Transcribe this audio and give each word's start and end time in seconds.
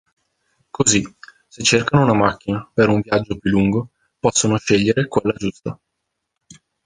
Così, 0.71 1.03
se 1.47 1.61
cercano 1.61 2.01
una 2.01 2.15
macchina 2.15 2.67
per 2.73 2.89
un 2.89 3.01
viaggio 3.01 3.37
più 3.37 3.51
lungo, 3.51 3.91
possono 4.19 4.57
scegliere 4.57 5.07
quella 5.07 5.35
giusta. 5.37 5.79